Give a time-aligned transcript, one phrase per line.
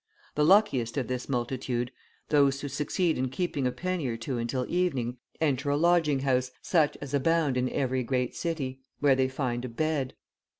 [0.33, 1.91] The luckiest of this multitude,
[2.29, 6.49] those who succeed in keeping a penny or two until evening, enter a lodging house,
[6.59, 10.15] such as abound in every great city, where they find a bed.